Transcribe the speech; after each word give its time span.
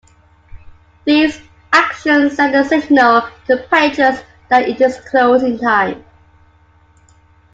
These 1.05 1.39
actions 1.71 2.33
send 2.35 2.55
a 2.55 2.65
signal 2.65 3.29
to 3.45 3.57
patrons 3.69 4.23
that 4.49 4.67
it 4.67 4.81
is 4.81 4.99
closing 5.01 5.59
time. 5.59 6.03